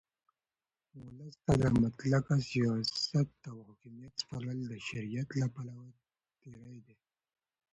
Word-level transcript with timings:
اولس 0.99 1.35
ته 1.45 1.53
د 1.61 1.65
مطلقه 1.83 2.35
سیاست 2.51 3.29
او 3.51 3.57
حاکمیت 3.67 4.13
سپارل 4.21 4.59
د 4.67 4.73
شریعت 4.87 5.29
له 5.39 5.47
پلوه 5.53 5.85
تېرى 6.41 6.77
دئ. 6.85 6.99